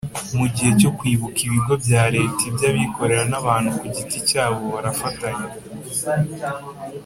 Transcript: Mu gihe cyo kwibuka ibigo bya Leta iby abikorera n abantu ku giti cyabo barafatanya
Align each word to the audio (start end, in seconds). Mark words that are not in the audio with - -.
Mu 0.37 0.45
gihe 0.55 0.71
cyo 0.81 0.91
kwibuka 0.97 1.39
ibigo 1.47 1.73
bya 1.83 2.03
Leta 2.15 2.41
iby 2.49 2.63
abikorera 2.69 3.23
n 3.31 3.35
abantu 3.41 3.69
ku 3.77 3.85
giti 3.95 4.17
cyabo 4.29 4.61
barafatanya 4.73 5.47